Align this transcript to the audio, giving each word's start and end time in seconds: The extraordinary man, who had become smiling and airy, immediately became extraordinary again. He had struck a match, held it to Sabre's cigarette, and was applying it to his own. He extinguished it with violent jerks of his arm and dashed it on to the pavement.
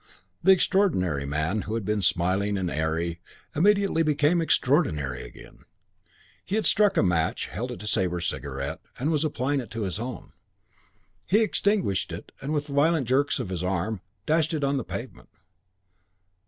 The 0.41 0.51
extraordinary 0.51 1.27
man, 1.27 1.61
who 1.61 1.75
had 1.75 1.85
become 1.85 2.01
smiling 2.01 2.57
and 2.57 2.71
airy, 2.71 3.21
immediately 3.55 4.01
became 4.01 4.41
extraordinary 4.41 5.23
again. 5.23 5.59
He 6.43 6.55
had 6.55 6.65
struck 6.65 6.97
a 6.97 7.03
match, 7.03 7.45
held 7.49 7.71
it 7.71 7.79
to 7.81 7.85
Sabre's 7.85 8.25
cigarette, 8.25 8.81
and 8.97 9.11
was 9.11 9.23
applying 9.23 9.59
it 9.59 9.69
to 9.69 9.83
his 9.83 9.99
own. 9.99 10.33
He 11.27 11.41
extinguished 11.41 12.11
it 12.11 12.31
with 12.43 12.65
violent 12.65 13.07
jerks 13.09 13.37
of 13.37 13.49
his 13.49 13.63
arm 13.63 13.91
and 13.93 13.99
dashed 14.25 14.55
it 14.55 14.63
on 14.63 14.73
to 14.73 14.77
the 14.77 14.83
pavement. 14.85 15.29